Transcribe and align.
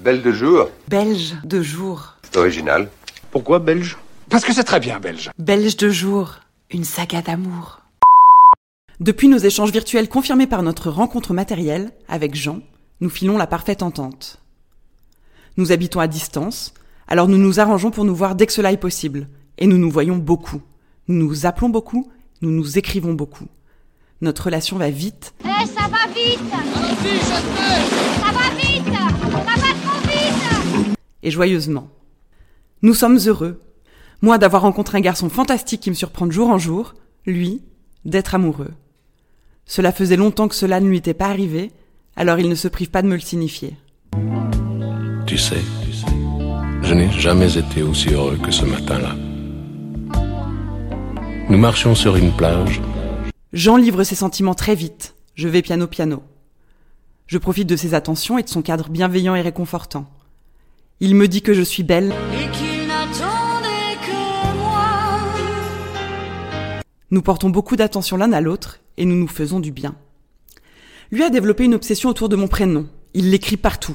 Belle 0.00 0.22
de 0.22 0.32
jour. 0.32 0.68
Belge 0.88 1.34
de 1.44 1.62
jour. 1.62 2.14
C'est 2.22 2.36
original. 2.36 2.88
Pourquoi 3.30 3.58
belge? 3.58 3.96
Parce 4.28 4.44
que 4.44 4.52
c'est 4.52 4.64
très 4.64 4.80
bien 4.80 5.00
belge. 5.00 5.30
Belge 5.38 5.76
de 5.76 5.90
jour. 5.90 6.34
Une 6.70 6.84
saga 6.84 7.22
d'amour. 7.22 7.80
Depuis 9.00 9.28
nos 9.28 9.38
échanges 9.38 9.72
virtuels 9.72 10.08
confirmés 10.08 10.46
par 10.46 10.62
notre 10.62 10.90
rencontre 10.90 11.32
matérielle 11.32 11.92
avec 12.08 12.34
Jean, 12.34 12.60
nous 13.00 13.10
filons 13.10 13.36
la 13.38 13.46
parfaite 13.46 13.82
entente. 13.82 14.40
Nous 15.56 15.72
habitons 15.72 16.00
à 16.00 16.06
distance, 16.06 16.74
alors 17.08 17.28
nous 17.28 17.38
nous 17.38 17.60
arrangeons 17.60 17.90
pour 17.90 18.04
nous 18.04 18.14
voir 18.14 18.34
dès 18.34 18.46
que 18.46 18.52
cela 18.52 18.72
est 18.72 18.76
possible, 18.78 19.28
et 19.58 19.66
nous 19.66 19.78
nous 19.78 19.90
voyons 19.90 20.16
beaucoup. 20.16 20.62
Nous 21.08 21.16
nous 21.16 21.46
appelons 21.46 21.68
beaucoup, 21.68 22.10
nous 22.42 22.50
nous 22.50 22.78
écrivons 22.78 23.14
beaucoup. 23.14 23.46
Notre 24.20 24.44
relation 24.44 24.76
va 24.76 24.90
vite. 24.90 25.34
Eh, 25.44 25.66
ça 25.66 25.88
va 25.88 26.06
vite 26.12 26.40
Ça 26.50 26.56
va 26.74 26.94
vite 27.02 27.26
Ça 28.24 28.32
va 28.32 28.50
vite 28.56 29.75
Et 31.26 31.32
joyeusement. 31.32 31.88
Nous 32.82 32.94
sommes 32.94 33.18
heureux. 33.26 33.60
Moi 34.22 34.38
d'avoir 34.38 34.62
rencontré 34.62 34.98
un 34.98 35.00
garçon 35.00 35.28
fantastique 35.28 35.80
qui 35.80 35.90
me 35.90 35.96
surprend 35.96 36.24
de 36.24 36.30
jour 36.30 36.48
en 36.50 36.56
jour, 36.56 36.94
lui 37.26 37.62
d'être 38.04 38.36
amoureux. 38.36 38.70
Cela 39.64 39.90
faisait 39.90 40.16
longtemps 40.16 40.46
que 40.46 40.54
cela 40.54 40.78
ne 40.78 40.88
lui 40.88 40.98
était 40.98 41.14
pas 41.14 41.26
arrivé, 41.26 41.72
alors 42.14 42.38
il 42.38 42.48
ne 42.48 42.54
se 42.54 42.68
prive 42.68 42.90
pas 42.90 43.02
de 43.02 43.08
me 43.08 43.16
le 43.16 43.20
signifier. 43.20 43.74
Tu 45.26 45.36
sais, 45.36 45.60
je 46.82 46.94
n'ai 46.94 47.10
jamais 47.10 47.58
été 47.58 47.82
aussi 47.82 48.10
heureux 48.10 48.38
que 48.40 48.52
ce 48.52 48.64
matin-là. 48.64 49.16
Nous 51.50 51.58
marchions 51.58 51.96
sur 51.96 52.14
une 52.14 52.30
plage. 52.30 52.80
Jean 53.52 53.76
livre 53.76 54.04
ses 54.04 54.14
sentiments 54.14 54.54
très 54.54 54.76
vite. 54.76 55.16
Je 55.34 55.48
vais 55.48 55.62
piano 55.62 55.88
piano. 55.88 56.22
Je 57.26 57.38
profite 57.38 57.68
de 57.68 57.74
ses 57.74 57.94
attentions 57.94 58.38
et 58.38 58.44
de 58.44 58.48
son 58.48 58.62
cadre 58.62 58.90
bienveillant 58.90 59.34
et 59.34 59.42
réconfortant. 59.42 60.06
Il 60.98 61.14
me 61.14 61.28
dit 61.28 61.42
que 61.42 61.52
je 61.52 61.60
suis 61.60 61.82
belle. 61.82 62.14
Et 62.32 62.48
qu'il 62.56 62.88
n'attendait 62.88 63.98
que 64.00 64.56
moi 64.56 65.20
Nous 67.10 67.20
portons 67.20 67.50
beaucoup 67.50 67.76
d'attention 67.76 68.16
l'un 68.16 68.32
à 68.32 68.40
l'autre 68.40 68.80
et 68.96 69.04
nous 69.04 69.14
nous 69.14 69.28
faisons 69.28 69.60
du 69.60 69.72
bien. 69.72 69.94
Lui 71.10 71.22
a 71.22 71.28
développé 71.28 71.64
une 71.64 71.74
obsession 71.74 72.08
autour 72.08 72.30
de 72.30 72.36
mon 72.36 72.48
prénom. 72.48 72.86
Il 73.12 73.30
l'écrit 73.30 73.58
partout. 73.58 73.94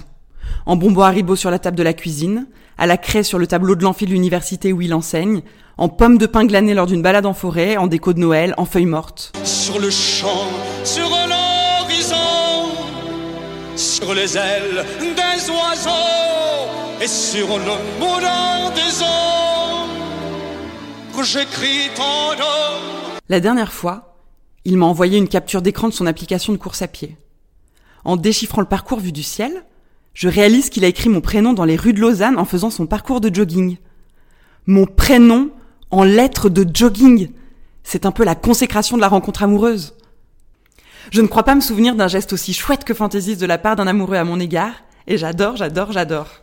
En 0.67 0.75
bonbons 0.75 1.01
Haribo 1.01 1.35
sur 1.35 1.49
la 1.49 1.57
table 1.57 1.75
de 1.75 1.81
la 1.81 1.93
cuisine, 1.93 2.45
à 2.77 2.85
la 2.85 2.97
craie 2.97 3.23
sur 3.23 3.39
le 3.39 3.47
tableau 3.47 3.75
de 3.75 3.83
l'amphi 3.83 4.05
de 4.05 4.11
l'université 4.11 4.71
où 4.71 4.79
il 4.81 4.93
enseigne, 4.93 5.41
en 5.79 5.89
pommes 5.89 6.19
de 6.19 6.27
pain 6.27 6.45
glanées 6.45 6.75
lors 6.75 6.85
d'une 6.85 7.01
balade 7.01 7.25
en 7.25 7.33
forêt, 7.33 7.77
en 7.77 7.87
déco 7.87 8.13
de 8.13 8.19
Noël, 8.19 8.53
en 8.57 8.65
feuilles 8.65 8.85
mortes. 8.85 9.33
Sur 9.43 9.79
le 9.79 9.89
champ, 9.89 10.45
sur 10.83 11.09
l'horizon, 11.09 12.69
sur 13.75 14.13
les 14.13 14.37
ailes 14.37 14.85
des 14.99 15.49
oiseaux 15.49 16.30
La 23.27 23.39
dernière 23.39 23.73
fois, 23.73 24.17
il 24.65 24.77
m'a 24.77 24.85
envoyé 24.85 25.17
une 25.17 25.27
capture 25.27 25.63
d'écran 25.63 25.89
de 25.89 25.93
son 25.93 26.05
application 26.05 26.53
de 26.53 26.59
course 26.59 26.83
à 26.83 26.87
pied. 26.87 27.17
En 28.05 28.17
déchiffrant 28.17 28.61
le 28.61 28.67
parcours 28.67 28.99
vu 28.99 29.11
du 29.11 29.23
ciel, 29.23 29.65
je 30.13 30.29
réalise 30.29 30.69
qu'il 30.69 30.85
a 30.85 30.89
écrit 30.89 31.09
mon 31.09 31.21
prénom 31.21 31.53
dans 31.53 31.65
les 31.65 31.75
rues 31.75 31.93
de 31.93 31.99
Lausanne 31.99 32.37
en 32.37 32.45
faisant 32.45 32.69
son 32.69 32.85
parcours 32.85 33.19
de 33.19 33.33
jogging. 33.33 33.77
Mon 34.67 34.85
prénom 34.85 35.49
en 35.89 36.03
lettres 36.03 36.49
de 36.49 36.67
jogging. 36.71 37.31
C'est 37.83 38.05
un 38.05 38.11
peu 38.11 38.23
la 38.23 38.35
consécration 38.35 38.95
de 38.95 39.01
la 39.01 39.07
rencontre 39.07 39.41
amoureuse. 39.41 39.95
Je 41.09 41.21
ne 41.21 41.27
crois 41.27 41.45
pas 41.45 41.55
me 41.55 41.61
souvenir 41.61 41.95
d'un 41.95 42.07
geste 42.07 42.31
aussi 42.31 42.53
chouette 42.53 42.83
que 42.83 42.93
fantaisiste 42.93 43.41
de 43.41 43.47
la 43.47 43.57
part 43.57 43.75
d'un 43.75 43.87
amoureux 43.87 44.17
à 44.17 44.23
mon 44.23 44.39
égard, 44.39 44.75
et 45.07 45.17
j'adore, 45.17 45.55
j'adore, 45.55 45.91
j'adore. 45.91 46.40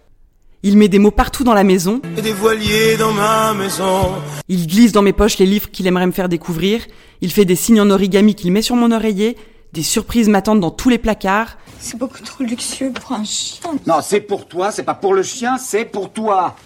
Il 0.65 0.77
met 0.77 0.89
des 0.89 0.99
mots 0.99 1.13
partout 1.13 1.45
dans 1.45 1.55
la 1.55 1.63
maison, 1.65 2.01
Et 2.17 2.23
des 2.23 2.33
voiliers 2.33 2.97
dans 2.97 3.13
ma 3.13 3.55
maison. 3.55 4.13
il 4.49 4.67
glisse 4.67 4.91
dans 4.93 5.03
mes 5.03 5.13
poches 5.13 5.39
les 5.39 5.47
livres 5.47 5.71
qu'il 5.71 5.87
aimerait 5.87 6.07
me 6.07 6.13
faire 6.13 6.29
découvrir, 6.29 6.85
il 7.21 7.31
fait 7.31 7.45
des 7.45 7.55
signes 7.55 7.81
en 7.81 7.91
origami 7.91 8.35
qu'il 8.35 8.51
met 8.51 8.63
sur 8.63 8.75
mon 8.75 8.91
oreiller, 8.91 9.37
des 9.73 9.85
surprises 9.85 10.29
m'attendent 10.29 10.61
dans 10.61 10.71
tous 10.73 10.89
les 10.89 10.99
placards, 10.99 11.59
C'est 11.79 11.97
beaucoup 11.97 12.21
trop 12.23 12.43
luxueux 12.43 12.93
pour 12.93 13.13
un 13.13 13.23
chien. 13.23 13.71
Non, 13.87 14.01
c'est 14.03 14.21
pour 14.21 14.49
toi, 14.49 14.73
c'est 14.73 14.83
pas 14.83 14.95
pour 14.95 15.15
le 15.15 15.23
chien, 15.23 15.59
c'est 15.59 15.85
pour 15.85 16.13
toi. 16.13 16.57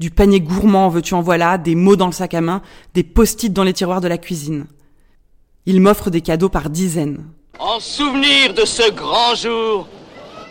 du 0.00 0.10
panier 0.10 0.40
gourmand 0.40 0.88
veux-tu 0.88 1.14
en 1.14 1.20
voilà, 1.22 1.56
des 1.56 1.76
mots 1.76 1.94
dans 1.96 2.06
le 2.06 2.12
sac 2.12 2.34
à 2.34 2.40
main, 2.40 2.62
des 2.94 3.04
post-it 3.04 3.52
dans 3.52 3.62
les 3.64 3.72
tiroirs 3.74 4.00
de 4.00 4.08
la 4.08 4.18
cuisine. 4.18 4.66
Il 5.66 5.80
m'offre 5.80 6.10
des 6.10 6.20
cadeaux 6.22 6.48
par 6.48 6.68
dizaines. 6.68 7.24
En 7.60 7.78
souvenir 7.78 8.54
de 8.54 8.64
ce 8.64 8.90
grand 8.90 9.34
jour, 9.36 9.86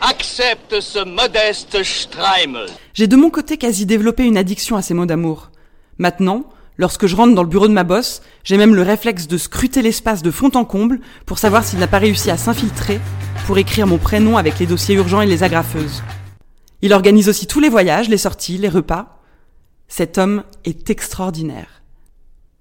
accepte 0.02 0.80
ce 0.80 1.04
modeste 1.04 1.84
Streimel. 1.84 2.68
J'ai 2.94 3.08
de 3.08 3.16
mon 3.16 3.30
côté 3.30 3.58
quasi 3.58 3.86
développé 3.86 4.26
une 4.26 4.38
addiction 4.38 4.76
à 4.76 4.82
ces 4.82 4.94
mots 4.94 5.06
d'amour. 5.06 5.52
Maintenant, 5.98 6.46
lorsque 6.78 7.08
je 7.08 7.16
rentre 7.16 7.36
dans 7.36 7.44
le 7.44 7.50
bureau 7.50 7.68
de 7.68 7.74
ma 7.74 7.84
bosse, 7.84 8.22
j'ai 8.44 8.58
même 8.58 8.76
le 8.76 8.82
réflexe 8.82 9.28
de 9.28 9.38
scruter 9.38 9.82
l'espace 9.82 10.22
de 10.22 10.32
fond 10.32 10.52
en 10.56 10.66
comble 10.66 11.00
pour 11.26 11.40
savoir 11.40 11.64
s'il 11.64 11.80
n'a 11.80 11.88
pas 11.88 12.00
réussi 12.00 12.32
à 12.32 12.38
s'infiltrer 12.38 13.00
pour 13.46 13.58
écrire 13.58 13.88
mon 13.88 13.98
prénom 13.98 14.38
avec 14.38 14.60
les 14.60 14.66
dossiers 14.66 14.96
urgents 14.96 15.22
et 15.22 15.28
les 15.28 15.44
agrafeuses. 15.44 16.04
Il 16.82 16.94
organise 16.94 17.28
aussi 17.28 17.48
tous 17.48 17.60
les 17.60 17.70
voyages, 17.70 18.10
les 18.10 18.18
sorties, 18.18 18.58
les 18.58 18.70
repas. 18.70 19.20
Cet 19.88 20.18
homme 20.18 20.44
est 20.64 20.90
extraordinaire. 20.90 21.82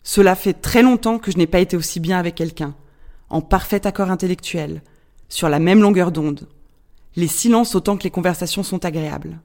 Cela 0.03 0.35
fait 0.35 0.55
très 0.55 0.83
longtemps 0.83 1.19
que 1.19 1.31
je 1.31 1.37
n'ai 1.37 1.47
pas 1.47 1.61
été 1.61 1.77
aussi 1.77 2.01
bien 2.01 2.19
avec 2.19 2.35
quelqu'un, 2.35 2.75
en 3.31 3.43
parfait 3.43 3.87
accord 3.87 4.11
intellectuel, 4.11 4.83
sur 5.29 5.49
la 5.49 5.59
même 5.59 5.83
longueur 5.83 6.11
d'onde. 6.11 6.49
Les 7.17 7.29
silences 7.29 7.75
autant 7.75 7.97
que 7.97 8.05
les 8.05 8.11
conversations 8.11 8.63
sont 8.63 8.85
agréables. 8.85 9.39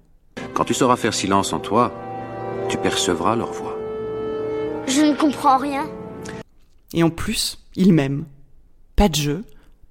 Quand 0.54 0.66
tu 0.66 0.74
sauras 0.74 0.96
faire 0.96 1.14
silence 1.14 1.54
en 1.54 1.60
toi, 1.60 1.92
tu 2.70 2.78
percevras 2.78 3.36
leur 3.36 3.52
voix. 3.52 3.76
Je 4.88 5.02
ne 5.02 5.16
comprends 5.16 5.58
rien. 5.58 5.90
Et 6.94 7.04
en 7.04 7.10
plus, 7.10 7.60
il 7.76 7.94
m'aime. 7.94 8.26
Pas 8.96 9.10
de 9.10 9.16
jeu, 9.16 9.44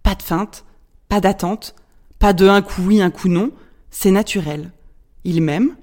pas 0.03 0.15
de 0.15 0.23
feinte, 0.23 0.65
pas 1.09 1.21
d'attente, 1.21 1.75
pas 2.19 2.33
de 2.33 2.49
un 2.49 2.63
coup 2.63 2.83
oui, 2.83 3.03
un 3.03 3.11
coup 3.11 3.29
non, 3.29 3.51
c'est 3.91 4.13
naturel. 4.13 4.71
Il 5.25 5.43
m'aime 5.43 5.77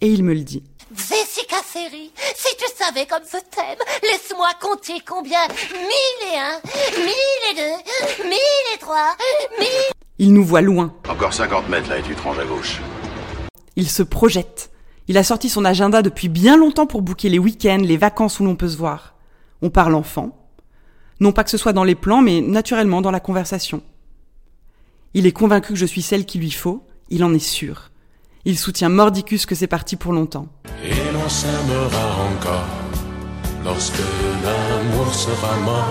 et 0.00 0.08
il 0.08 0.24
me 0.24 0.34
le 0.34 0.40
dit. 0.40 0.64
Jessica 0.92 1.56
Ferry, 1.62 2.10
si 2.34 2.56
tu 2.56 2.64
savais 2.76 3.06
comme 3.06 3.22
je 3.24 3.38
t'aime, 3.54 3.78
laisse-moi 4.02 4.48
compter 4.60 5.00
combien 5.06 5.46
Mille 5.48 6.32
et 6.32 6.38
un, 6.38 6.60
mille 6.98 7.50
et 7.50 7.54
deux, 7.54 8.24
mille 8.24 8.74
et 8.74 8.78
trois, 8.78 9.14
mille... 9.58 9.92
Il 10.18 10.32
nous 10.32 10.44
voit 10.44 10.60
loin, 10.62 10.92
Encore 11.08 11.32
50 11.32 11.68
mètres 11.68 11.88
là 11.88 11.98
et 11.98 12.02
tu 12.02 12.14
te 12.14 12.22
ranges 12.22 12.38
à 12.40 12.44
gauche. 12.44 12.80
il 13.76 13.88
se 13.88 14.02
projette. 14.02 14.70
Il 15.06 15.16
a 15.16 15.22
sorti 15.22 15.48
son 15.48 15.64
agenda 15.64 16.02
depuis 16.02 16.28
bien 16.28 16.56
longtemps 16.56 16.86
pour 16.86 17.02
bouquer 17.02 17.28
les 17.28 17.38
week-ends, 17.38 17.78
les 17.80 17.96
vacances 17.96 18.40
où 18.40 18.44
l'on 18.44 18.56
peut 18.56 18.68
se 18.68 18.76
voir. 18.76 19.14
On 19.62 19.70
parle 19.70 19.94
enfant. 19.94 20.36
Non 21.20 21.32
pas 21.32 21.44
que 21.44 21.50
ce 21.50 21.56
soit 21.56 21.72
dans 21.72 21.84
les 21.84 21.94
plans, 21.94 22.20
mais 22.20 22.40
naturellement 22.40 23.00
dans 23.00 23.10
la 23.10 23.20
conversation. 23.20 23.80
Il 25.14 25.26
est 25.26 25.32
convaincu 25.32 25.72
que 25.72 25.78
je 25.78 25.86
suis 25.86 26.02
celle 26.02 26.26
qu'il 26.26 26.40
lui 26.42 26.50
faut, 26.50 26.84
il 27.08 27.24
en 27.24 27.32
est 27.32 27.38
sûr. 27.38 27.90
Il 28.44 28.58
soutient 28.58 28.88
mordicus 28.88 29.46
que 29.46 29.54
c'est 29.54 29.66
parti 29.66 29.96
pour 29.96 30.12
longtemps. 30.12 30.48
Et 30.84 31.12
l'on 31.12 31.28
s'aimera 31.28 32.24
encore 32.36 32.66
lorsque 33.64 33.98
l'amour 34.44 35.14
sera 35.14 35.56
mort. 35.64 35.90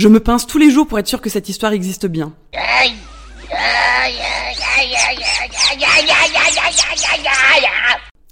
Je 0.00 0.08
me 0.08 0.18
pince 0.18 0.46
tous 0.46 0.56
les 0.56 0.70
jours 0.70 0.86
pour 0.86 0.98
être 0.98 1.06
sûr 1.06 1.20
que 1.20 1.28
cette 1.28 1.50
histoire 1.50 1.72
existe 1.72 2.06
bien. 2.06 2.32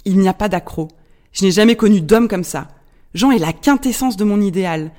Il 0.07 0.19
n'y 0.19 0.29
a 0.31 0.33
pas 0.33 0.49
d'accro. 0.49 0.89
Je 1.31 1.45
n'ai 1.45 1.51
jamais 1.51 1.77
connu 1.77 2.01
d'homme 2.01 2.27
comme 2.27 2.43
ça. 2.43 2.69
Jean 3.13 3.33
est 3.33 3.39
la 3.39 3.53
quintessence 3.53 4.17
de 4.17 4.25
mon 4.25 4.41
idéal. 4.41 4.93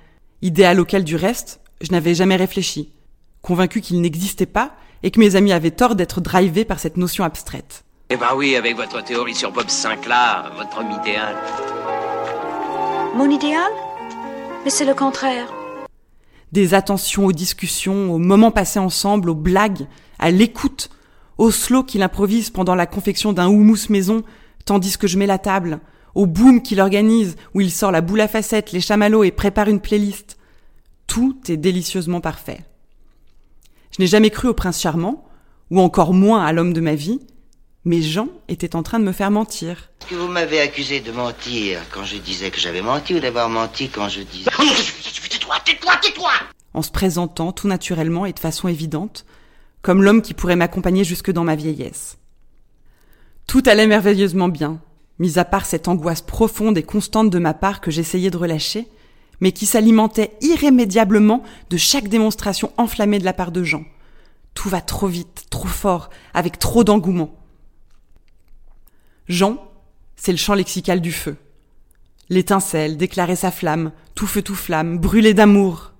Idéal 0.43 0.79
auquel, 0.79 1.03
du 1.03 1.15
reste, 1.15 1.59
je 1.81 1.91
n'avais 1.91 2.13
jamais 2.13 2.35
réfléchi. 2.35 2.93
Convaincu 3.41 3.81
qu'il 3.81 3.99
n'existait 4.01 4.45
pas 4.45 4.73
et 5.01 5.09
que 5.09 5.19
mes 5.19 5.35
amis 5.35 5.53
avaient 5.53 5.71
tort 5.71 5.95
d'être 5.95 6.21
drivés 6.21 6.65
par 6.65 6.79
cette 6.79 6.97
notion 6.97 7.23
abstraite. 7.23 7.83
Eh 8.11 8.15
ben 8.15 8.35
oui, 8.35 8.55
avec 8.55 8.75
votre 8.75 9.03
théorie 9.03 9.33
sur 9.33 9.51
Bob 9.51 9.69
Sinclair, 9.69 10.51
votre 10.55 10.77
homme 10.77 10.91
idéal. 11.01 11.35
Mon 13.15 13.27
idéal? 13.27 13.71
Mais 14.63 14.69
c'est 14.69 14.85
le 14.85 14.93
contraire. 14.93 15.47
Des 16.51 16.73
attentions 16.73 17.25
aux 17.25 17.31
discussions, 17.31 18.13
aux 18.13 18.17
moments 18.17 18.51
passés 18.51 18.79
ensemble, 18.79 19.29
aux 19.29 19.35
blagues, 19.35 19.87
à 20.17 20.31
l'écoute, 20.31 20.89
au 21.37 21.51
slow 21.51 21.83
qu'il 21.83 22.01
improvise 22.01 22.49
pendant 22.49 22.75
la 22.75 22.85
confection 22.85 23.33
d'un 23.33 23.47
houmous 23.47 23.89
maison, 23.89 24.23
tandis 24.65 24.97
que 24.97 25.07
je 25.07 25.17
mets 25.17 25.27
la 25.27 25.37
table, 25.37 25.79
au 26.15 26.25
boom 26.25 26.61
qu'il 26.61 26.81
organise, 26.81 27.35
où 27.53 27.61
il 27.61 27.71
sort 27.71 27.91
la 27.91 28.01
boule 28.01 28.21
à 28.21 28.27
facettes, 28.27 28.71
les 28.71 28.81
chamallows 28.81 29.23
et 29.23 29.31
prépare 29.31 29.69
une 29.69 29.79
playlist. 29.79 30.37
Tout 31.07 31.37
est 31.47 31.57
délicieusement 31.57 32.21
parfait. 32.21 32.65
Je 33.91 34.01
n'ai 34.01 34.07
jamais 34.07 34.29
cru 34.29 34.47
au 34.47 34.53
prince 34.53 34.81
charmant, 34.81 35.25
ou 35.71 35.79
encore 35.79 36.13
moins 36.13 36.43
à 36.43 36.51
l'homme 36.51 36.73
de 36.73 36.81
ma 36.81 36.95
vie, 36.95 37.19
mais 37.85 38.01
Jean 38.01 38.27
était 38.47 38.75
en 38.75 38.83
train 38.83 38.99
de 38.99 39.05
me 39.05 39.11
faire 39.11 39.31
mentir. 39.31 39.89
Que 40.09 40.15
vous 40.15 40.27
m'avez 40.27 40.59
accusé 40.59 40.99
de 40.99 41.11
mentir 41.11 41.79
quand 41.91 42.03
je 42.03 42.17
disais 42.17 42.51
que 42.51 42.59
j'avais 42.59 42.81
menti 42.81 43.15
ou 43.15 43.19
d'avoir 43.19 43.49
menti 43.49 43.89
quand 43.89 44.09
je 44.09 44.21
disais... 44.21 44.49
Tais-toi, 45.65 45.93
tais-toi, 46.01 46.31
en 46.73 46.81
se 46.81 46.91
présentant 46.91 47.51
tout 47.51 47.67
naturellement 47.67 48.25
et 48.25 48.33
de 48.33 48.39
façon 48.39 48.67
évidente, 48.67 49.25
comme 49.81 50.03
l'homme 50.03 50.21
qui 50.21 50.33
pourrait 50.33 50.55
m'accompagner 50.55 51.03
jusque 51.03 51.31
dans 51.31 51.43
ma 51.43 51.55
vieillesse. 51.55 52.17
Tout 53.47 53.63
allait 53.65 53.87
merveilleusement 53.87 54.49
bien, 54.49 54.79
mis 55.17 55.39
à 55.39 55.45
part 55.45 55.65
cette 55.65 55.87
angoisse 55.87 56.21
profonde 56.21 56.77
et 56.77 56.83
constante 56.83 57.29
de 57.29 57.39
ma 57.39 57.53
part 57.53 57.81
que 57.81 57.91
j'essayais 57.91 58.29
de 58.29 58.37
relâcher, 58.37 58.87
mais 59.39 59.51
qui 59.51 59.65
s'alimentait 59.65 60.37
irrémédiablement 60.41 61.43
de 61.69 61.77
chaque 61.77 62.09
démonstration 62.09 62.71
enflammée 62.77 63.19
de 63.19 63.25
la 63.25 63.33
part 63.33 63.51
de 63.51 63.63
Jean. 63.63 63.83
Tout 64.53 64.69
va 64.69 64.81
trop 64.81 65.07
vite, 65.07 65.45
trop 65.49 65.67
fort, 65.67 66.09
avec 66.33 66.59
trop 66.59 66.83
d'engouement. 66.83 67.33
Jean, 69.27 69.57
c'est 70.15 70.31
le 70.31 70.37
champ 70.37 70.53
lexical 70.53 71.01
du 71.01 71.11
feu. 71.11 71.37
L'étincelle 72.31 72.95
déclarait 72.95 73.35
sa 73.35 73.49
flamme, 73.49 73.91
tout 74.13 74.27
feu 74.27 74.43
tout 74.43 74.53
flamme, 74.53 74.99
brûlé 74.99 75.33
d'amour. 75.33 75.93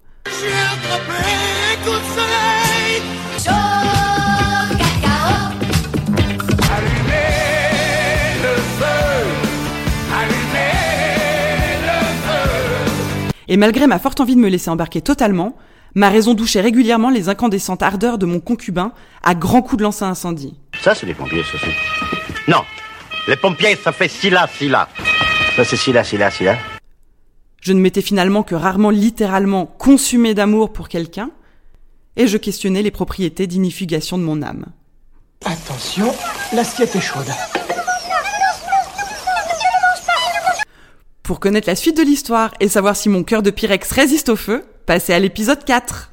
Et 13.48 13.58
malgré 13.58 13.88
ma 13.88 13.98
forte 13.98 14.20
envie 14.20 14.36
de 14.36 14.40
me 14.40 14.50
laisser 14.50 14.70
embarquer 14.70 15.02
totalement, 15.02 15.56
ma 15.96 16.10
raison 16.10 16.36
douchait 16.36 16.62
régulièrement 16.62 17.10
les 17.10 17.30
incandescentes 17.30 17.82
ardeurs 17.82 18.20
de 18.20 18.28
mon 18.28 18.40
concubin 18.40 18.92
à 19.24 19.34
grands 19.34 19.64
coups 19.64 19.78
de 19.78 19.84
lance 19.84 20.04
incendie. 20.04 20.60
Ça, 20.80 20.94
c'est 20.94 21.08
des 21.08 21.16
pompiers, 21.16 21.42
ça, 21.42 21.58
c'est. 21.60 22.52
Non, 22.52 22.62
les 23.28 23.36
pompiers, 23.36 23.76
ça 23.76 23.92
fait 23.92 24.08
ci 24.08 24.30
là, 24.30 24.48
ci 24.48 24.70
là. 24.70 24.88
Ça, 25.60 25.66
c'est 25.66 25.76
ci 25.76 25.92
là, 25.92 26.06
ci 26.06 26.18
là, 26.18 26.32
ci 26.32 26.46
là. 26.46 26.58
Je 27.62 27.74
ne 27.74 27.82
m'étais 27.82 28.02
finalement 28.02 28.44
que 28.44 28.56
rarement 28.56 28.92
littéralement 28.92 29.66
consumé 29.66 30.34
d'amour 30.34 30.72
pour 30.72 30.88
quelqu'un, 30.88 31.32
et 32.16 32.28
je 32.28 32.38
questionnais 32.38 32.82
les 32.82 32.92
propriétés 32.92 33.46
d'inifugation 33.46 34.18
de 34.18 34.24
mon 34.24 34.42
âme. 34.42 34.68
Attention, 35.44 36.16
l'assiette 36.54 36.96
est 36.96 37.02
chaude. 37.02 37.28
Pour 41.24 41.42
connaître 41.42 41.68
la 41.68 41.76
suite 41.76 41.98
de 41.98 42.04
l'histoire 42.04 42.54
et 42.62 42.70
savoir 42.70 42.96
si 42.96 43.10
mon 43.10 43.24
cœur 43.24 43.44
de 43.44 43.52
Pyrex 43.52 43.92
résiste 43.92 44.30
au 44.30 44.38
feu, 44.38 44.64
passez 44.86 45.12
à 45.12 45.20
l'épisode 45.20 45.66
4. 45.66 46.09